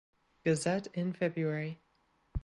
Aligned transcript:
Gazette 0.43 0.87
in 0.95 1.13
February. 1.13 1.79